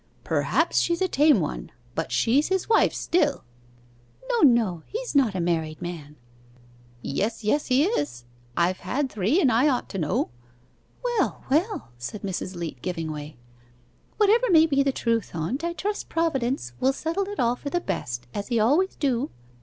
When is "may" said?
14.49-14.65